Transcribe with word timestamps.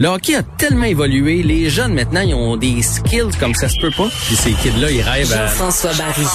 Le 0.00 0.08
hockey 0.08 0.34
a 0.34 0.42
tellement 0.42 0.86
évolué, 0.86 1.44
les 1.44 1.70
jeunes 1.70 1.94
maintenant, 1.94 2.22
ils 2.22 2.34
ont 2.34 2.56
des 2.56 2.82
skills 2.82 3.30
comme 3.38 3.54
ça 3.54 3.68
se 3.68 3.78
peut 3.80 3.92
pas. 3.96 4.08
Puis 4.26 4.34
ces 4.34 4.50
kids-là, 4.50 4.90
ils 4.90 5.00
rêvent 5.00 5.32
à... 5.32 5.46
Jean-François 5.46 5.92
Barry. 5.92 6.26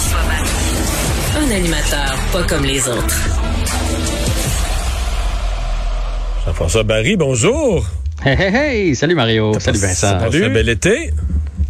Un 1.38 1.52
animateur 1.52 2.16
pas 2.32 2.44
comme 2.44 2.64
les 2.64 2.88
autres. 2.88 3.20
Jean-François 6.46 6.84
Barry, 6.84 7.18
bonjour. 7.18 7.86
Hey, 8.24 8.38
hey, 8.40 8.56
hey! 8.56 8.96
Salut 8.96 9.16
Mario. 9.16 9.60
Salut 9.60 9.80
Vincent. 9.80 10.20
Salut. 10.22 10.46
Un 10.46 10.50
bel 10.52 10.70
été? 10.70 11.12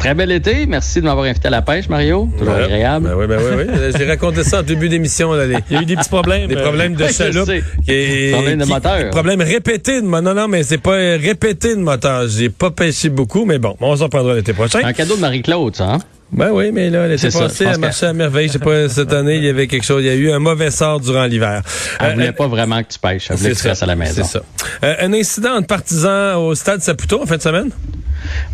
Très 0.00 0.14
bel 0.14 0.32
été. 0.32 0.64
Merci 0.66 1.00
de 1.00 1.04
m'avoir 1.04 1.26
invité 1.26 1.48
à 1.48 1.50
la 1.50 1.60
pêche, 1.60 1.88
Mario. 1.90 2.26
Toujours 2.38 2.54
Ouais. 2.54 2.64
agréable. 2.64 3.06
Ben 3.08 3.14
oui, 3.16 3.26
ben 3.26 3.38
oui, 3.38 3.64
oui. 3.68 3.92
J'ai 3.98 4.06
raconté 4.06 4.42
ça 4.44 4.60
en 4.60 4.62
début 4.62 4.88
d'émission. 4.88 5.34
Il 5.34 5.60
y 5.70 5.76
a 5.76 5.82
eu 5.82 5.84
des 5.84 5.94
petits 5.96 6.08
problèmes. 6.08 6.48
Des 6.48 6.56
euh, 6.56 6.62
problèmes 6.62 6.94
de 6.94 7.06
chaloupe. 7.12 7.50
est- 7.86 8.32
Problème 8.32 8.58
de 8.60 8.64
qui- 8.64 8.70
moteur. 8.70 9.10
Problème 9.10 9.42
répété 9.42 10.00
de 10.00 10.06
moteur. 10.06 10.34
Non, 10.34 10.40
non, 10.42 10.48
mais 10.48 10.62
c'est 10.62 10.78
pas 10.78 10.94
euh, 10.94 11.18
répété 11.20 11.76
de 11.76 11.80
moteur. 11.80 12.26
J'ai 12.28 12.48
pas 12.48 12.70
pêché 12.70 13.10
beaucoup, 13.10 13.44
mais 13.44 13.58
bon, 13.58 13.76
on 13.80 13.94
s'en 13.94 14.08
prendra 14.08 14.34
l'été 14.34 14.54
prochain. 14.54 14.80
Un 14.82 14.94
cadeau 14.94 15.16
de 15.16 15.20
Marie-Claude, 15.20 15.76
ça, 15.76 15.84
hein? 15.92 15.98
Ben 16.32 16.50
oui, 16.52 16.70
mais 16.72 16.88
là, 16.90 17.06
l'été 17.08 17.28
passé, 17.28 17.64
elle 17.70 17.78
marchait 17.80 18.06
à 18.06 18.12
merveille. 18.14 18.46
Je 18.46 18.52
sais 18.52 18.58
pas, 18.60 18.88
cette 18.88 19.12
année, 19.12 19.36
il 19.36 19.44
y 19.44 19.48
avait 19.48 19.66
quelque 19.66 19.84
chose. 19.84 20.02
Il 20.02 20.06
y 20.06 20.10
a 20.10 20.14
eu 20.14 20.30
un 20.30 20.38
mauvais 20.38 20.70
sort 20.70 21.00
durant 21.00 21.24
l'hiver. 21.24 21.60
Elle 21.98 22.06
Euh, 22.06 22.14
voulait 22.14 22.32
pas 22.32 22.46
vraiment 22.46 22.80
que 22.82 22.88
tu 22.88 22.98
pêches. 23.00 23.26
Elle 23.30 23.36
voulait 23.36 23.50
que 23.52 23.58
tu 23.60 23.68
restes 23.68 23.82
à 23.82 23.86
la 23.86 23.96
maison. 23.96 24.22
C'est 24.24 24.38
ça. 24.38 24.42
Euh, 24.84 24.94
un 25.00 25.12
incident 25.12 25.56
entre 25.56 25.66
partisans 25.66 26.36
au 26.38 26.54
stade 26.54 26.80
Saputo 26.80 27.20
en 27.22 27.26
fin 27.26 27.36
de 27.36 27.42
semaine? 27.42 27.70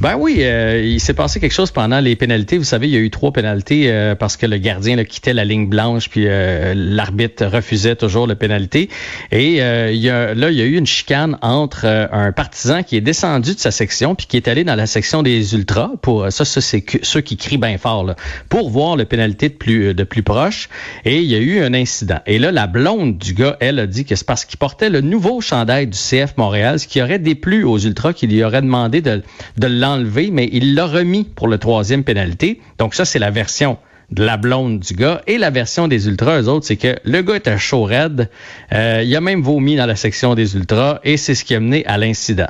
Ben 0.01 0.16
oui, 0.19 0.39
euh, 0.41 0.83
il 0.85 1.01
s'est 1.01 1.15
passé 1.15 1.41
quelque 1.41 1.53
chose 1.53 1.71
pendant 1.71 2.01
les 2.01 2.17
pénalités. 2.17 2.59
Vous 2.59 2.65
savez, 2.65 2.89
il 2.89 2.95
y 2.95 2.97
a 2.97 3.01
eu 3.01 3.11
trois 3.11 3.33
pénalités 3.33 3.91
euh, 3.91 4.15
parce 4.15 4.37
que 4.37 4.47
le 4.47 4.59
gardien 4.59 4.97
là, 4.97 5.05
quittait 5.05 5.34
la 5.34 5.45
ligne 5.45 5.67
blanche, 5.67 6.09
puis 6.09 6.25
euh, 6.27 6.75
l'arbitre 6.77 7.47
refusait 7.47 7.97
toujours 7.97 8.27
le 8.27 8.34
pénalité. 8.34 8.89
Et 9.33 9.62
euh, 9.62 9.91
il 9.93 9.98
y 9.98 10.11
a, 10.11 10.34
là, 10.34 10.51
il 10.51 10.57
y 10.57 10.61
a 10.61 10.65
eu 10.65 10.77
une 10.77 10.87
chicane 10.87 11.39
entre 11.43 11.84
euh, 11.84 12.07
un 12.12 12.33
partisan 12.33 12.83
qui 12.83 12.97
est 12.97 13.01
descendu 13.01 13.55
de 13.55 13.61
sa 13.61 13.70
section, 13.70 14.15
puis 14.15 14.27
qui 14.27 14.37
est 14.37 14.48
allé 14.48 14.65
dans 14.65 14.75
la 14.75 14.87
section 14.87 15.23
des 15.23 15.55
ultras. 15.55 15.91
Pour 16.03 16.31
ça, 16.31 16.45
ça 16.45 16.61
c'est 16.61 16.84
ceux 17.03 17.20
qui 17.20 17.37
crient 17.37 17.59
bien 17.59 17.78
fort 17.78 18.05
là, 18.05 18.17
pour 18.48 18.70
voir 18.70 18.97
le 18.97 19.05
pénalité 19.05 19.48
de 19.48 19.55
plus 19.55 19.95
de 19.95 20.05
plus 20.05 20.22
proche. 20.22 20.69
Et 21.05 21.19
il 21.19 21.31
y 21.31 21.34
a 21.34 21.39
eu 21.39 21.62
un 21.62 21.75
incident. 21.75 22.20
Et 22.27 22.39
là, 22.39 22.53
la 22.53 22.67
blonde 22.67 23.19
du 23.19 23.34
gars, 23.34 23.56
elle 23.61 23.78
a 23.78 23.87
dit 23.87 24.05
que 24.05 24.15
c'est 24.15 24.27
parce 24.27 24.45
qu'il 24.45 24.59
portait 24.59 24.91
le 24.91 25.00
nouveau 25.00 25.41
chandail 25.41 25.87
du 25.87 25.98
CF 25.98 26.37
Montréal, 26.37 26.78
ce 26.81 26.87
qui 26.87 27.00
aurait 27.00 27.19
déplu 27.19 27.65
aux 27.65 27.78
ultras, 27.78 28.12
qui 28.12 28.27
lui 28.27 28.43
aurait 28.43 28.62
demandé 28.62 29.00
de, 29.00 29.22
de 29.56 29.66
l'enlever, 29.69 30.31
mais 30.31 30.48
il 30.53 30.75
l'a 30.75 30.86
remis 30.86 31.25
pour 31.25 31.48
le 31.48 31.59
troisième 31.59 32.05
pénalité. 32.05 32.61
Donc 32.78 32.95
ça, 32.95 33.05
c'est 33.05 33.19
la 33.19 33.31
version 33.31 33.78
de 34.11 34.25
la 34.25 34.36
blonde 34.36 34.81
du 34.81 34.95
gars. 34.95 35.22
Et 35.27 35.39
la 35.39 35.50
version 35.50 35.89
des 35.89 36.06
ultras, 36.06 36.41
eux 36.41 36.48
autres, 36.48 36.67
c'est 36.67 36.77
que 36.77 36.97
le 37.05 37.22
gars 37.22 37.36
était 37.36 37.59
chaud 37.59 37.84
raide. 37.84 38.31
Euh, 38.72 39.03
il 39.05 39.14
a 39.17 39.20
même 39.20 39.42
vomi 39.42 39.77
dans 39.77 39.87
la 39.87 39.97
section 39.97 40.34
des 40.34 40.55
ultras 40.55 41.00
et 41.05 41.17
c'est 41.17 41.34
ce 41.34 41.44
qui 41.44 41.55
a 41.55 41.61
mené 41.61 41.84
à 41.87 41.98
l'incident. 41.98 42.48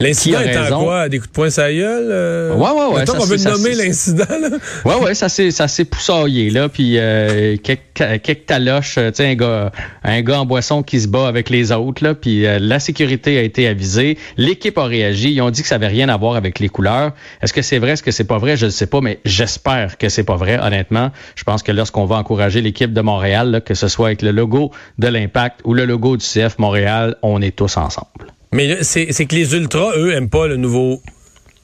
L'incident 0.00 0.40
est 0.40 0.56
en 0.56 0.62
raison? 0.62 0.84
quoi? 0.84 1.08
Des 1.08 1.18
coups 1.18 1.30
de 1.30 1.34
poing 1.34 1.48
la 1.56 1.72
gueule? 1.72 2.08
euh? 2.10 2.54
Ouais, 2.54 2.70
ouais, 2.70 2.94
ouais, 2.94 3.06
ça, 3.06 3.12
qu'on 3.14 3.24
veut 3.24 3.38
ça, 3.38 3.50
nommer 3.52 3.74
l'incident, 3.74 4.24
là. 4.28 4.48
Ouais, 4.84 4.96
ouais, 4.96 5.14
ça 5.14 5.28
s'est, 5.28 5.50
ça 5.50 5.68
s'est 5.68 5.84
poussaillé, 5.84 6.50
là, 6.50 6.68
puis 6.68 6.98
euh, 6.98 7.56
quelques, 7.62 8.22
quelques 8.22 8.46
taloches, 8.46 8.98
euh, 8.98 9.10
tu 9.10 9.16
sais, 9.16 9.30
un 9.30 9.34
gars, 9.34 9.72
un 10.02 10.20
gars 10.22 10.40
en 10.40 10.46
boisson 10.46 10.82
qui 10.82 11.00
se 11.00 11.08
bat 11.08 11.28
avec 11.28 11.48
les 11.50 11.72
autres, 11.72 12.02
là, 12.04 12.14
puis 12.14 12.46
euh, 12.46 12.58
la 12.60 12.80
sécurité 12.80 13.38
a 13.38 13.42
été 13.42 13.68
avisée, 13.68 14.18
l'équipe 14.36 14.76
a 14.78 14.84
réagi, 14.84 15.32
ils 15.32 15.40
ont 15.40 15.50
dit 15.50 15.62
que 15.62 15.68
ça 15.68 15.76
avait 15.76 15.86
rien 15.86 16.08
à 16.08 16.16
voir 16.16 16.36
avec 16.36 16.58
les 16.58 16.68
couleurs. 16.68 17.12
Est-ce 17.42 17.52
que 17.52 17.62
c'est 17.62 17.78
vrai, 17.78 17.92
est-ce 17.92 18.02
que 18.02 18.10
c'est 18.10 18.24
pas 18.24 18.38
vrai, 18.38 18.56
je 18.56 18.66
ne 18.66 18.70
sais 18.70 18.86
pas, 18.86 19.00
mais 19.00 19.20
j'espère 19.24 19.96
que 19.98 20.08
c'est 20.08 20.24
pas 20.24 20.36
vrai, 20.36 20.58
honnêtement. 20.60 21.10
Je 21.36 21.44
pense 21.44 21.62
que 21.62 21.72
lorsqu'on 21.72 22.04
va 22.04 22.16
encourager 22.16 22.60
l'équipe 22.60 22.92
de 22.92 23.00
Montréal, 23.00 23.50
là, 23.50 23.60
que 23.60 23.74
ce 23.74 23.88
soit 23.88 24.08
avec 24.08 24.22
le 24.22 24.32
logo 24.32 24.72
de 24.98 25.08
l'Impact 25.08 25.60
ou 25.64 25.74
le 25.74 25.84
logo 25.84 26.16
du 26.16 26.24
CF 26.24 26.58
Montréal, 26.58 27.16
on 27.22 27.40
est 27.42 27.54
tous 27.54 27.76
ensemble. 27.76 28.26
Mais 28.54 28.82
c'est 28.82 29.06
que 29.26 29.34
les 29.34 29.54
ultras, 29.54 29.92
eux, 29.96 30.12
aiment 30.14 30.30
pas 30.30 30.46
le 30.46 30.56
nouveau. 30.56 31.02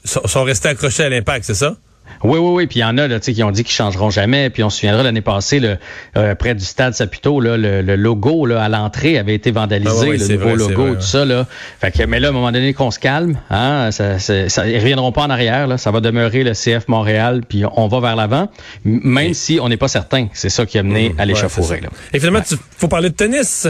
sont, 0.04 0.26
sont 0.26 0.42
restés 0.44 0.68
accrochés 0.68 1.04
à 1.04 1.08
l'impact, 1.08 1.44
c'est 1.44 1.54
ça? 1.54 1.76
Oui, 2.24 2.38
oui, 2.38 2.50
oui. 2.52 2.66
Puis 2.66 2.80
il 2.80 2.82
y 2.82 2.84
en 2.84 2.98
a 2.98 3.06
là, 3.08 3.18
tu 3.20 3.26
sais, 3.26 3.32
qui 3.32 3.42
ont 3.44 3.50
dit 3.52 3.62
qu'ils 3.64 3.72
changeront 3.72 4.10
jamais. 4.10 4.50
Puis 4.50 4.62
on 4.64 4.68
se 4.68 4.76
souviendra 4.78 5.02
l'année 5.04 5.20
passée, 5.22 5.58
le, 5.60 5.78
euh, 6.16 6.34
près 6.34 6.54
du 6.54 6.64
stade 6.64 6.92
Saputo, 6.92 7.40
là, 7.40 7.56
le, 7.56 7.80
le 7.80 7.96
logo 7.96 8.44
là, 8.44 8.62
à 8.62 8.68
l'entrée 8.68 9.16
avait 9.18 9.34
été 9.34 9.52
vandalisé, 9.52 9.90
Ah 10.02 10.16
le 10.16 10.28
nouveau 10.28 10.44
vrai, 10.48 10.56
logo, 10.56 10.82
vrai, 10.82 10.90
tout 10.90 10.96
ouais. 10.96 11.00
ça. 11.02 11.24
Là. 11.24 11.46
Fait 11.80 11.92
que, 11.92 12.02
mais 12.02 12.18
là, 12.20 12.26
à 12.28 12.30
un 12.30 12.34
moment 12.34 12.52
donné, 12.52 12.74
qu'on 12.74 12.90
se 12.90 12.98
calme, 12.98 13.38
hein, 13.48 13.90
ça, 13.92 14.18
ça, 14.18 14.48
ça- 14.50 14.66
ils 14.68 14.78
reviendront 14.78 15.12
pas 15.12 15.22
en 15.22 15.30
arrière. 15.30 15.66
Là, 15.68 15.78
ça 15.78 15.92
va 15.92 16.00
demeurer 16.00 16.42
le 16.44 16.52
CF 16.52 16.88
Montréal, 16.88 17.42
puis 17.48 17.62
on 17.76 17.86
va 17.88 18.00
vers 18.00 18.16
l'avant, 18.16 18.48
même 18.84 19.32
si 19.32 19.58
on 19.62 19.68
n'est 19.70 19.78
pas 19.78 19.88
certain. 19.88 20.26
C'est 20.34 20.50
ça 20.50 20.66
qui 20.66 20.78
a 20.78 20.82
mené 20.82 21.14
à 21.16 21.24
l'échauffourée. 21.24 21.80
Ouais. 21.80 21.88
Et 22.12 22.18
finalement, 22.18 22.40
il 22.50 22.58
faut 22.76 22.88
parler 22.88 23.08
de 23.10 23.14
tennis. 23.14 23.66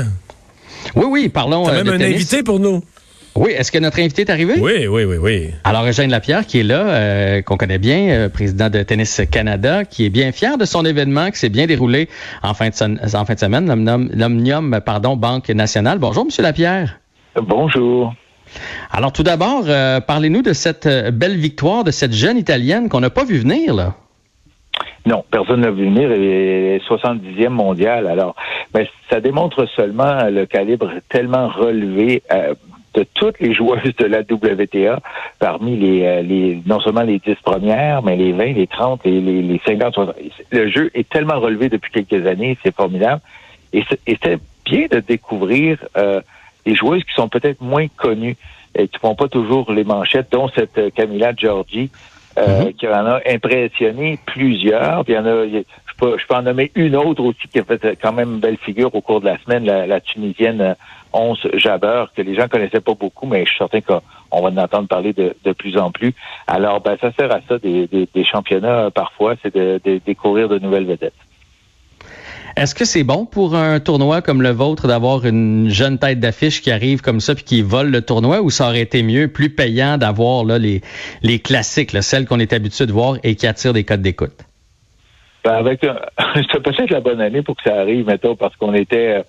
oui, 0.97 1.05
oui, 1.09 1.29
parlons 1.29 1.67
T'as 1.67 1.73
euh, 1.73 1.77
même 1.77 1.87
de 1.87 1.93
un 1.93 1.99
tennis. 1.99 2.17
invité 2.17 2.43
pour 2.43 2.59
nous. 2.59 2.83
Oui, 3.37 3.53
est-ce 3.53 3.71
que 3.71 3.79
notre 3.79 4.01
invité 4.01 4.23
est 4.23 4.31
arrivé? 4.31 4.55
Oui, 4.61 4.87
oui, 4.89 5.05
oui, 5.05 5.17
oui. 5.17 5.51
Alors, 5.65 5.87
Eugène 5.87 6.11
Lapierre, 6.11 6.45
qui 6.47 6.61
est 6.61 6.65
là, 6.65 6.89
euh, 6.89 7.43
qu'on 7.43 7.57
connaît 7.57 7.79
bien, 7.79 8.09
euh, 8.11 8.29
président 8.29 8.69
de 8.69 8.83
Tennis 8.83 9.23
Canada, 9.31 9.85
qui 9.85 10.05
est 10.05 10.11
bien 10.11 10.33
fier 10.33 10.59
de 10.59 10.65
son 10.65 10.85
événement, 10.85 11.31
qui 11.31 11.39
s'est 11.39 11.49
bien 11.49 11.67
déroulé 11.67 12.09
en 12.43 12.55
fin 12.55 12.71
de, 12.71 12.75
son- 12.75 12.97
en 13.15 13.25
fin 13.25 13.35
de 13.35 13.39
semaine, 13.39 14.11
l'Omnium, 14.15 14.81
pardon, 14.85 15.17
Banque 15.17 15.49
Nationale. 15.51 15.99
Bonjour, 15.99 16.25
Monsieur 16.25 16.43
Lapierre. 16.43 16.99
Bonjour. 17.41 18.13
Alors, 18.91 19.13
tout 19.13 19.23
d'abord, 19.23 19.63
euh, 19.69 20.01
parlez-nous 20.01 20.43
de 20.43 20.53
cette 20.53 20.89
belle 21.13 21.37
victoire 21.37 21.85
de 21.85 21.93
cette 21.93 22.13
jeune 22.13 22.37
Italienne 22.37 22.89
qu'on 22.89 23.01
n'a 23.01 23.11
pas 23.11 23.25
vu 23.25 23.39
venir, 23.39 23.75
là. 23.75 23.95
Non, 25.07 25.25
personne 25.31 25.61
n'a 25.61 25.71
vu 25.71 25.85
venir. 25.85 26.11
Elle 26.11 26.25
est 26.25 26.81
70e 26.89 27.49
mondiale. 27.49 28.09
Alors, 28.09 28.35
ben, 28.75 28.85
ça 29.09 29.21
démontre 29.21 29.67
seulement 29.77 30.25
le 30.29 30.47
calibre 30.47 30.91
tellement 31.09 31.49
relevé 31.49 32.23
euh, 32.33 32.55
de 32.95 33.05
toutes 33.15 33.39
les 33.41 33.55
joueuses 33.55 33.95
de 33.99 34.07
la 34.07 34.21
WTA, 34.21 35.01
parmi 35.39 35.77
les, 35.77 36.05
euh, 36.05 36.23
les 36.23 36.61
non 36.67 36.81
seulement 36.81 37.03
les 37.03 37.19
10 37.19 37.37
premières, 37.37 38.03
mais 38.03 38.17
les 38.17 38.33
20, 38.33 38.53
les 38.55 38.67
30, 38.67 39.05
les, 39.05 39.21
les, 39.21 39.43
les 39.43 39.61
50, 39.65 39.95
60. 39.95 40.17
Le 40.51 40.69
jeu 40.69 40.91
est 40.95 41.09
tellement 41.09 41.39
relevé 41.39 41.69
depuis 41.69 41.93
quelques 41.93 42.27
années, 42.27 42.59
c'est 42.63 42.75
formidable. 42.75 43.21
Et 43.73 43.85
c'est 44.07 44.41
bien 44.65 44.87
de 44.91 45.01
découvrir 45.01 45.79
euh, 45.97 46.21
des 46.67 46.75
joueuses 46.75 47.05
qui 47.05 47.15
sont 47.15 47.29
peut-être 47.29 47.61
moins 47.61 47.87
connues 47.97 48.37
et 48.75 48.89
qui 48.89 48.99
font 48.99 49.15
pas 49.15 49.29
toujours 49.29 49.73
les 49.73 49.85
manchettes, 49.85 50.29
dont 50.31 50.49
cette 50.49 50.79
euh, 50.79 50.91
Camilla 50.95 51.33
Giorgi, 51.37 51.91
euh, 52.39 52.73
qui 52.79 52.87
en 52.87 53.07
a 53.07 53.21
impressionné 53.27 54.19
plusieurs. 54.27 55.05
Puis 55.05 55.15
il 55.15 55.17
y 55.17 55.19
en 55.19 55.27
a, 55.27 55.45
peux, 56.01 56.19
je 56.19 56.27
peux 56.27 56.35
en 56.35 56.43
nommer 56.43 56.73
une 56.75 56.97
autre 56.97 57.23
aussi 57.23 57.47
qui 57.53 57.59
a 57.61 57.65
fait 57.65 57.85
euh, 57.85 57.95
quand 58.01 58.13
même 58.13 58.33
une 58.35 58.41
belle 58.41 58.57
figure 58.57 58.93
au 58.95 59.01
cours 59.01 59.21
de 59.21 59.27
la 59.27 59.39
semaine, 59.39 59.65
la, 59.65 59.87
la 59.87 60.01
Tunisienne 60.01 60.61
euh, 60.61 60.75
Once 61.13 61.47
Jabeur, 61.55 62.13
que 62.15 62.23
les 62.23 62.35
gens 62.35 62.49
connaissaient 62.49 62.81
pas 62.81 62.95
beaucoup, 62.95 63.27
mais 63.27 63.45
je 63.45 63.51
suis 63.51 63.59
certain 63.59 63.81
qu'on 63.81 64.43
va 64.43 64.49
en 64.49 64.57
entendre 64.57 64.89
parler 64.89 65.13
de, 65.13 65.37
de 65.45 65.53
plus 65.53 65.77
en 65.77 65.91
plus. 65.91 66.15
Alors, 66.47 66.81
ben, 66.81 66.97
ça 67.01 67.13
sert 67.13 67.31
à 67.33 67.41
ça 67.49 67.59
des, 67.59 67.87
des, 67.87 68.09
des 68.13 68.25
championnats 68.25 68.87
euh, 68.87 68.91
parfois, 68.91 69.35
c'est 69.43 69.55
de, 69.55 69.81
de 69.85 70.01
découvrir 70.05 70.49
de 70.49 70.59
nouvelles 70.59 70.87
vedettes. 70.87 71.15
Est-ce 72.57 72.75
que 72.75 72.85
c'est 72.85 73.05
bon 73.05 73.27
pour 73.27 73.55
un 73.55 73.79
tournoi 73.79 74.23
comme 74.23 74.43
le 74.43 74.51
vôtre 74.51 74.89
d'avoir 74.89 75.25
une 75.25 75.71
jeune 75.71 75.99
tête 75.99 76.19
d'affiche 76.19 76.61
qui 76.63 76.73
arrive 76.73 77.01
comme 77.01 77.21
ça 77.21 77.35
puis 77.37 77.45
qui 77.45 77.63
vole 77.63 77.91
le 77.91 78.03
tournoi 78.03 78.41
ou 78.43 78.51
ça 78.51 78.67
aurait 78.69 78.81
été 78.81 79.05
mieux, 79.05 79.29
plus 79.29 79.51
payant 79.51 79.99
d'avoir 79.99 80.45
les, 80.45 80.81
les 81.23 81.39
classiques, 81.39 81.93
là, 81.93 82.03
celles 82.03 82.27
qu'on 82.27 82.41
est 82.41 82.53
habitué 82.53 82.87
de 82.87 82.93
voir 82.93 83.19
et 83.23 83.37
qui 83.37 83.47
attirent 83.47 83.73
des 83.73 83.85
codes 83.85 84.03
d'écoute? 84.03 84.50
Ben, 85.45 85.53
avec 85.55 85.81
c'était 86.37 86.61
peut-être 86.63 86.91
la 86.91 87.01
bonne 87.01 87.21
année 87.21 87.43
pour 87.43 87.57
que 87.57 87.63
ça 87.63 87.81
arrive, 87.81 88.07
mettons, 88.07 88.37
parce 88.37 88.55
qu'on 88.57 88.75
était 88.75 89.25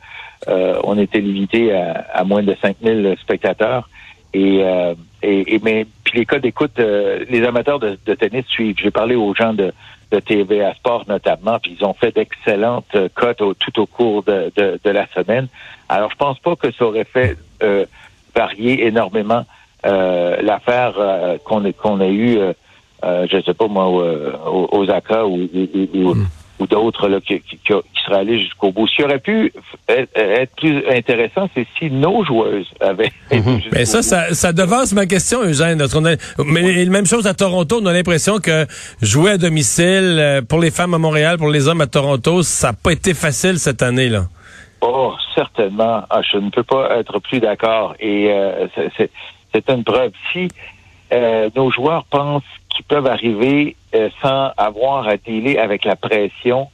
euh, 0.47 0.75
on 0.83 0.97
était 0.97 1.19
limité 1.21 1.73
à, 1.73 2.05
à 2.13 2.23
moins 2.23 2.43
de 2.43 2.55
5000 2.61 3.15
spectateurs. 3.21 3.87
Et, 4.33 4.61
euh, 4.63 4.93
et, 5.21 5.55
et 5.55 5.59
mais 5.63 5.85
puis 6.03 6.19
les 6.19 6.25
codes 6.25 6.41
d'écoute, 6.41 6.79
euh, 6.79 7.23
les 7.29 7.45
amateurs 7.45 7.79
de, 7.79 7.97
de 8.05 8.13
tennis 8.13 8.45
suivent. 8.47 8.75
J'ai 8.81 8.91
parlé 8.91 9.15
aux 9.15 9.33
gens 9.35 9.53
de, 9.53 9.73
de 10.11 10.19
TVA 10.19 10.73
Sport 10.75 11.03
notamment, 11.07 11.59
puis 11.59 11.77
ils 11.79 11.85
ont 11.85 11.93
fait 11.93 12.13
d'excellentes 12.15 12.85
euh, 12.95 13.07
cotes 13.13 13.41
au- 13.41 13.53
tout 13.53 13.77
au 13.79 13.85
cours 13.85 14.23
de, 14.23 14.51
de, 14.55 14.79
de 14.83 14.89
la 14.89 15.05
semaine. 15.07 15.47
Alors 15.89 16.09
je 16.11 16.15
pense 16.15 16.39
pas 16.39 16.55
que 16.55 16.71
ça 16.71 16.85
aurait 16.85 17.03
fait 17.05 17.37
euh, 17.61 17.85
varier 18.35 18.85
énormément 18.87 19.45
euh, 19.85 20.37
l'affaire 20.41 20.93
qu'on 21.43 21.69
qu'on 21.73 21.99
a 22.01 22.07
eu, 22.07 22.37
euh, 23.03 23.27
je 23.31 23.41
sais 23.41 23.53
pas 23.53 23.67
moi, 23.67 23.85
au- 23.87 24.01
euh, 24.01 24.33
aux 24.45 24.69
Osaka 24.79 25.25
ou, 25.25 25.47
ou, 25.53 25.67
ou- 26.09 26.15
ou 26.59 26.67
d'autres 26.67 27.07
là, 27.07 27.19
qui, 27.21 27.39
qui, 27.41 27.57
qui 27.57 27.73
seraient 28.05 28.19
allés 28.19 28.39
jusqu'au 28.39 28.71
bout. 28.71 28.87
Ce 28.87 28.95
qui 28.95 29.03
aurait 29.03 29.17
pu 29.17 29.51
être, 29.89 30.09
être 30.15 30.55
plus 30.55 30.83
intéressant, 30.87 31.49
c'est 31.55 31.65
si 31.79 31.89
nos 31.89 32.23
joueuses 32.23 32.67
avaient 32.79 33.11
été 33.31 33.37
jusqu'au 33.43 33.69
Mais 33.73 33.85
ça, 33.85 34.03
ça, 34.03 34.31
ça 34.35 34.53
devance 34.53 34.93
ma 34.93 35.07
question, 35.07 35.41
Eugène. 35.43 35.79
Notre- 35.79 35.99
on 35.99 36.05
a- 36.05 36.15
mais 36.45 36.85
la 36.85 36.91
même 36.91 37.07
chose 37.07 37.25
à 37.25 37.33
Toronto, 37.33 37.79
on 37.81 37.85
a 37.87 37.93
l'impression 37.93 38.37
que 38.37 38.67
jouer 39.01 39.31
à 39.31 39.37
domicile 39.39 40.17
euh, 40.19 40.41
pour 40.43 40.59
les 40.59 40.69
femmes 40.69 40.93
à 40.93 40.99
Montréal, 40.99 41.37
pour 41.39 41.49
les 41.49 41.67
hommes 41.67 41.81
à 41.81 41.87
Toronto, 41.87 42.43
ça 42.43 42.67
n'a 42.67 42.73
pas 42.73 42.91
été 42.91 43.15
facile 43.15 43.57
cette 43.57 43.81
année 43.81 44.09
là. 44.09 44.25
Oh, 44.81 45.13
certainement. 45.35 46.03
Ah, 46.11 46.21
je 46.31 46.37
ne 46.37 46.49
peux 46.51 46.63
pas 46.63 46.97
être 46.99 47.19
plus 47.19 47.39
d'accord. 47.39 47.95
Et 47.99 48.27
euh, 48.31 48.67
c'est- 48.75 48.91
c'est 48.97 49.11
c'est 49.53 49.69
une 49.69 49.83
preuve. 49.83 50.11
Si 50.31 50.47
euh, 51.11 51.49
nos 51.55 51.71
joueurs 51.71 52.05
pensent 52.05 52.43
qu'ils 52.71 52.85
peuvent 52.85 53.07
arriver 53.07 53.75
euh, 53.95 54.09
sans 54.21 54.51
avoir 54.57 55.07
à 55.07 55.17
dealer 55.17 55.57
avec 55.57 55.85
la 55.85 55.95
pression, 55.95 56.67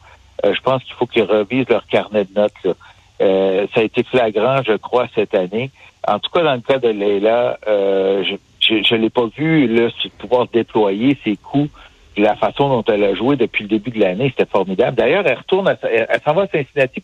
euh, 0.46 0.54
je 0.54 0.62
pense 0.62 0.84
qu'il 0.84 0.94
faut 0.94 1.06
qu'ils 1.06 1.24
revisent 1.24 1.70
leur 1.70 1.86
carnet 1.88 2.26
de 2.26 2.40
notes. 2.40 2.54
là. 2.64 2.74
Euh, 3.20 3.66
ça 3.74 3.82
a 3.82 3.84
été 3.84 4.04
flagrant, 4.04 4.62
je 4.66 4.74
crois, 4.74 5.08
cette 5.16 5.34
année. 5.34 5.72
en 6.08 6.20
tout 6.20 6.30
cas, 6.30 6.44
dans 6.44 6.54
le 6.54 6.62
cas 6.62 6.78
de 6.78 6.90
Leila, 6.90 7.58
euh, 7.68 8.24
je 8.62 8.96
ne 8.96 9.02
l'ai 9.02 9.10
pas 9.10 9.28
vu 9.36 9.68
là, 9.68 9.90
pouvoir 10.20 10.48
déployer 10.48 11.18
ses 11.24 11.36
coups 11.36 11.72
la 12.18 12.36
façon 12.36 12.70
dont 12.70 12.84
elle 12.88 13.04
a 13.04 13.14
joué 13.14 13.36
depuis 13.36 13.64
le 13.64 13.70
début 13.70 13.92
de 13.92 14.00
l'année. 14.00 14.34
C'était 14.36 14.50
formidable. 14.50 14.98
D'ailleurs, 14.98 15.26
elle 15.26 15.38
retourne, 15.38 15.68
à, 15.68 15.78
elle, 15.84 16.08
s'en 16.26 16.34
va 16.34 16.44
à 16.44 16.48
Cincinnati 16.48 17.02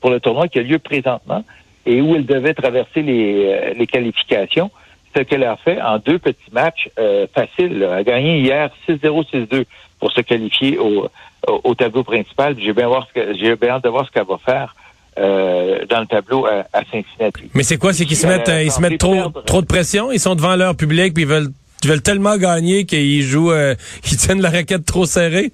pour 0.00 0.10
le 0.10 0.20
tournoi 0.20 0.48
qui 0.48 0.58
a 0.58 0.62
lieu 0.62 0.78
présentement 0.78 1.44
et 1.84 2.00
où 2.00 2.16
elle 2.16 2.26
devait 2.26 2.54
traverser 2.54 3.02
les, 3.02 3.46
euh, 3.46 3.74
les 3.74 3.86
qualifications. 3.86 4.70
Ce 5.16 5.22
qu'elle 5.22 5.44
a 5.44 5.56
fait 5.56 5.80
en 5.80 5.98
deux 5.98 6.18
petits 6.18 6.52
matchs 6.52 6.90
euh, 6.98 7.26
faciles. 7.34 7.82
Elle 7.82 7.84
a 7.84 8.02
gagné 8.02 8.40
hier 8.40 8.70
6-0, 8.86 9.24
6-2 9.32 9.64
pour 9.98 10.12
se 10.12 10.20
qualifier 10.20 10.76
au, 10.78 11.08
au, 11.46 11.74
tableau 11.74 12.04
principal. 12.04 12.54
J'ai 12.58 12.74
bien, 12.74 12.86
voir 12.86 13.08
ce 13.08 13.14
que, 13.14 13.34
j'ai 13.34 13.56
bien 13.56 13.70
hâte 13.70 13.84
de 13.84 13.88
voir 13.88 14.04
ce 14.06 14.10
qu'elle 14.10 14.26
va 14.26 14.36
faire 14.44 14.76
euh, 15.18 15.86
dans 15.88 16.00
le 16.00 16.06
tableau 16.06 16.44
à, 16.46 16.82
Cincinnati. 16.90 17.50
Mais 17.54 17.62
c'est 17.62 17.78
quoi? 17.78 17.94
C'est 17.94 18.04
qu'ils 18.04 18.18
se 18.18 18.26
mettent, 18.26 18.50
ils 18.62 18.70
se 18.70 18.80
mettent 18.82 18.98
trop, 18.98 19.30
trop 19.46 19.62
de 19.62 19.66
pression? 19.66 20.12
Ils 20.12 20.20
sont 20.20 20.34
devant 20.34 20.54
leur 20.54 20.76
public 20.76 21.14
puis 21.14 21.22
ils 21.22 21.28
veulent, 21.28 21.48
ils 21.82 21.88
veulent 21.88 22.02
tellement 22.02 22.36
gagner 22.36 22.84
qu'ils 22.84 23.22
jouent, 23.22 23.52
euh, 23.52 23.74
ils 24.04 24.18
tiennent 24.18 24.42
la 24.42 24.50
raquette 24.50 24.84
trop 24.84 25.06
serrée? 25.06 25.50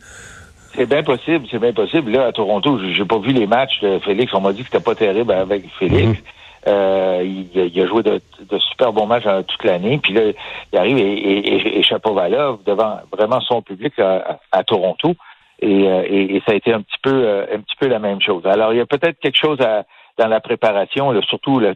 C'est 0.75 0.87
bien 0.87 1.05
possible, 1.05 1.47
c'est 1.53 1.61
bien 1.61 1.73
possible. 1.73 2.11
Là, 2.11 2.27
à 2.27 2.33
Toronto, 2.33 2.81
j'ai 2.93 3.05
pas 3.05 3.19
vu 3.19 3.33
les 3.33 3.47
matchs 3.47 3.79
de 3.81 4.01
Félix. 4.01 4.35
On 4.35 4.41
m'a 4.41 4.53
dit 4.53 4.63
que 4.63 4.71
c'était 4.73 4.83
pas 4.83 4.97
terrible 4.97 5.31
avec 5.31 5.65
Félix. 5.79 6.09
Mhm. 6.09 6.17
Euh, 6.67 7.23
il, 7.55 7.81
a 7.81 7.87
joué 7.87 8.03
de, 8.03 8.21
super 8.71 8.93
bons 8.93 9.07
matchs 9.07 9.25
toute 9.49 9.65
l'année. 9.65 9.99
Puis 9.99 10.15
là, 10.15 10.23
il 10.73 10.79
arrive 10.79 10.99
et, 10.99 11.13
et, 11.13 11.79
et 11.79 11.83
Chapovalov 11.83 12.63
devant 12.65 12.99
vraiment 13.11 13.41
son 13.41 13.63
public 13.63 13.95
à 13.99 14.65
Toronto. 14.65 15.15
Euh, 15.63 16.03
et, 16.09 16.43
ça 16.45 16.53
a 16.53 16.55
été 16.57 16.73
un 16.73 16.83
petit 16.83 16.99
peu 17.03 17.25
euh, 17.25 17.47
un 17.55 17.61
petit 17.61 17.77
peu 17.79 17.87
la 17.87 17.99
même 17.99 18.21
chose. 18.21 18.45
Alors 18.47 18.73
il 18.73 18.79
y 18.79 18.81
a 18.81 18.87
peut-être 18.87 19.19
quelque 19.21 19.39
chose 19.39 19.61
à, 19.61 19.85
dans 20.19 20.27
la 20.27 20.41
préparation, 20.41 21.21
surtout 21.23 21.61
la 21.61 21.75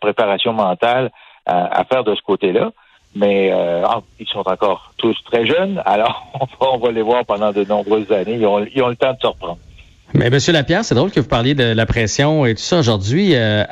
préparation 0.00 0.52
mentale 0.52 1.10
à, 1.46 1.84
faire 1.84 2.04
de 2.04 2.14
ce 2.14 2.22
côté-là. 2.22 2.70
Mais 3.16 3.50
euh, 3.52 3.84
ils 4.18 4.26
sont 4.26 4.48
encore 4.48 4.92
tous 4.96 5.16
très 5.24 5.46
jeunes, 5.46 5.80
alors 5.84 6.26
on 6.60 6.78
va, 6.78 6.90
les 6.90 7.02
voir 7.02 7.24
pendant 7.24 7.52
de 7.52 7.64
nombreuses 7.64 8.10
années. 8.10 8.34
ils 8.34 8.46
ont 8.46 8.58
le 8.88 8.96
temps 8.96 9.12
de 9.12 9.20
se 9.20 9.26
reprendre. 9.26 9.58
Mais 10.16 10.30
Monsieur 10.30 10.52
Lapierre, 10.52 10.84
c'est 10.84 10.94
drôle 10.94 11.10
que 11.10 11.18
vous 11.18 11.26
parliez 11.26 11.56
de 11.56 11.64
la 11.64 11.86
pression 11.86 12.46
et 12.46 12.54
tout 12.54 12.62
ça. 12.62 12.78
Aujourd'hui, 12.78 13.34
euh, 13.34 13.64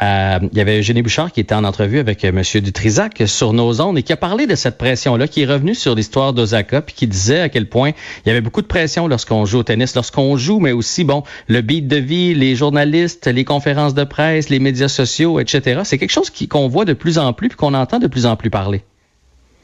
il 0.51 0.59
y 0.59 0.61
avait 0.61 0.81
Eugénie 0.81 1.01
Bouchard 1.01 1.31
qui 1.31 1.39
était 1.39 1.55
en 1.55 1.63
entrevue 1.63 2.01
avec 2.01 2.25
euh, 2.25 2.33
Monsieur 2.33 2.61
Dutrisac 2.61 3.23
sur 3.27 3.53
nos 3.53 3.81
ondes 3.81 3.97
et 3.97 4.03
qui 4.03 4.13
a 4.13 4.17
parlé 4.17 4.49
de 4.49 4.57
cette 4.57 4.77
pression-là, 4.77 5.29
qui 5.29 5.43
est 5.43 5.47
revenu 5.47 5.77
sur 5.77 5.95
l'histoire 5.95 6.33
d'Osaka, 6.33 6.83
puis 6.83 6.97
qui 6.97 7.07
disait 7.07 7.43
à 7.43 7.49
quel 7.49 7.69
point 7.69 7.93
il 8.25 8.29
y 8.29 8.33
avait 8.33 8.41
beaucoup 8.41 8.61
de 8.61 8.67
pression 8.67 9.07
lorsqu'on 9.07 9.45
joue 9.45 9.61
au 9.61 9.63
tennis, 9.63 9.95
lorsqu'on 9.95 10.37
joue, 10.37 10.59
mais 10.59 10.73
aussi, 10.73 11.05
bon, 11.05 11.23
le 11.47 11.61
beat 11.61 11.87
de 11.87 11.99
vie, 11.99 12.35
les 12.35 12.57
journalistes, 12.57 13.29
les 13.29 13.45
conférences 13.45 13.95
de 13.95 14.03
presse, 14.03 14.49
les 14.49 14.59
médias 14.59 14.89
sociaux, 14.89 15.39
etc. 15.39 15.83
C'est 15.85 15.97
quelque 15.97 16.11
chose 16.11 16.33
qu'on 16.51 16.67
voit 16.67 16.85
de 16.85 16.93
plus 16.93 17.19
en 17.19 17.33
plus, 17.33 17.51
puis 17.51 17.57
qu'on 17.57 17.75
entend 17.75 18.01
de 18.01 18.09
plus 18.09 18.27
en 18.27 18.35
plus 18.35 18.51
parler. 18.51 18.83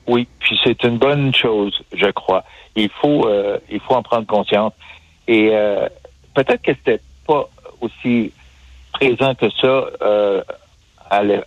Oui, 0.07 0.29
puis 0.39 0.57
c'est 0.63 0.85
une 0.85 0.99
bonne 0.99 1.35
chose, 1.35 1.73
je 1.93 2.09
crois. 2.13 2.45
Il 2.77 2.89
faut, 3.03 3.27
euh, 3.27 3.59
il 3.69 3.81
faut 3.81 3.95
en 3.95 4.03
prendre 4.05 4.27
conscience. 4.27 4.73
Et 5.27 5.51
euh, 5.53 5.89
peut-être 6.45 6.63
que 6.63 6.73
c'était 6.73 7.01
pas 7.27 7.49
aussi 7.81 8.33
présent 8.93 9.35
que 9.35 9.47
ça 9.61 9.87
euh, 10.03 10.43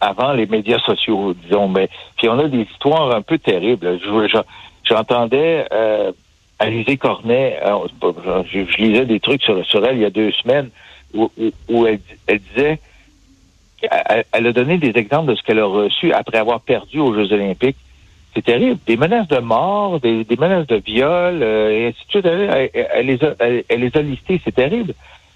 avant 0.02 0.34
les 0.34 0.46
médias 0.48 0.80
sociaux, 0.80 1.34
disons. 1.34 1.68
Mais 1.68 1.90
puis 2.18 2.30
on 2.30 2.40
a 2.40 2.48
des 2.48 2.62
histoires 2.62 3.14
un 3.16 3.22
peu 3.22 3.38
terribles. 3.38 4.00
J'entendais 4.84 5.66
euh, 5.72 6.12
Alizé 6.60 6.98
Cornet, 6.98 7.60
euh, 7.66 7.88
je, 8.52 8.78
lisais 8.78 9.06
des 9.06 9.20
trucs 9.20 9.44
sur, 9.44 9.66
sur 9.66 9.86
elle 9.86 9.98
il 9.98 10.02
y 10.02 10.06
a 10.06 10.10
deux 10.10 10.32
semaines 10.32 10.70
où, 11.14 11.30
elle, 11.88 12.00
disait 12.54 12.80
elle, 14.32 14.48
a 14.48 14.54
donné 14.54 14.78
des 14.78 14.98
exemples 14.98 15.32
de 15.32 15.36
ce 15.36 15.44
qu'elle 15.44 15.60
a 15.60 15.66
reçu 15.66 16.14
après 16.14 16.38
avoir 16.38 16.62
perdu 16.62 17.00
aux 17.00 17.14
Jeux 17.14 17.34
Olympiques. 17.34 17.78
C'est 18.34 18.44
terrible. 18.46 18.80
Des 18.86 18.98
menaces 18.98 19.28
de 19.28 19.40
mort, 19.40 20.00
des, 20.00 20.26
menaces 20.40 20.68
de 20.68 20.78
viol, 20.78 21.42
euh, 21.42 21.70
et 21.70 21.88
ainsi 21.88 22.06
de 22.06 22.12
suite. 22.12 22.26
Elle, 22.26 23.06
les 23.06 23.24
a, 23.24 23.36
elle, 23.40 23.80
les 23.82 23.92
a 23.94 24.02
listées. 24.02 24.42
C'est 24.44 24.56
terrible. 24.56 24.94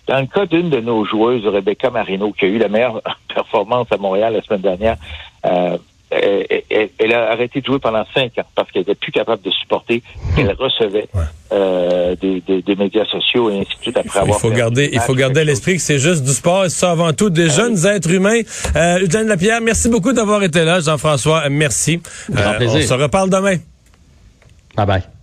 Dans 0.07 0.19
le 0.19 0.27
cas 0.27 0.45
d'une 0.45 0.69
de 0.69 0.79
nos 0.79 1.03
joueuses, 1.03 1.45
Rebecca 1.45 1.89
Marino, 1.89 2.31
qui 2.31 2.45
a 2.45 2.47
eu 2.47 2.57
la 2.57 2.69
meilleure 2.69 3.01
performance 3.33 3.87
à 3.91 3.97
Montréal 3.97 4.33
la 4.33 4.41
semaine 4.41 4.61
dernière, 4.61 4.97
euh, 5.45 5.77
elle, 6.11 7.13
a 7.13 7.31
arrêté 7.31 7.61
de 7.61 7.65
jouer 7.65 7.79
pendant 7.79 8.05
cinq 8.13 8.37
ans 8.37 8.45
parce 8.55 8.71
qu'elle 8.71 8.81
n'était 8.81 8.95
plus 8.95 9.11
capable 9.11 9.41
de 9.41 9.51
supporter 9.51 10.01
qu'elle 10.35 10.51
recevait 10.53 11.07
euh, 11.51 12.15
des, 12.21 12.41
des, 12.41 12.75
médias 12.75 13.05
sociaux 13.05 13.49
et 13.49 13.59
ainsi 13.59 13.77
de 13.77 13.81
suite 13.81 13.97
après 13.97 14.19
avoir. 14.19 14.37
Il 14.37 14.41
faut 14.41 14.51
garder, 14.51 14.89
il 14.91 14.99
faut 14.99 15.15
garder 15.15 15.43
l'esprit 15.43 15.75
que 15.75 15.81
c'est 15.81 15.99
juste 15.99 16.23
du 16.23 16.31
sport 16.31 16.65
et 16.65 16.69
ça 16.69 16.91
avant 16.91 17.13
tout 17.13 17.29
des 17.29 17.49
ah 17.49 17.61
jeunes 17.61 17.85
êtres 17.85 18.11
humains. 18.11 18.41
Euh, 18.75 19.03
Eugène 19.03 19.27
Lapierre, 19.27 19.61
merci 19.61 19.89
beaucoup 19.89 20.13
d'avoir 20.13 20.43
été 20.43 20.63
là. 20.63 20.79
Jean-François, 20.79 21.49
merci. 21.49 22.01
Grand 22.29 22.53
plaisir. 22.53 22.81
On 22.83 22.87
se 22.87 22.93
reparle 22.93 23.29
demain. 23.29 23.57
Bye 24.75 24.85
bye. 24.85 25.14